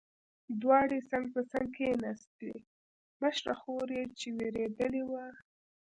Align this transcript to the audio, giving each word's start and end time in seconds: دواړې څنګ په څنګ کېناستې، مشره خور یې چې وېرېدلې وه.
دواړې 0.61 0.99
څنګ 1.09 1.25
په 1.35 1.41
څنګ 1.51 1.67
کېناستې، 1.77 2.51
مشره 3.21 3.53
خور 3.61 3.87
یې 3.97 4.03
چې 4.19 4.27
وېرېدلې 4.37 5.03
وه. 5.11 5.25